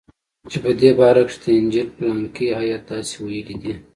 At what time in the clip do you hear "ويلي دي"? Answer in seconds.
3.25-3.73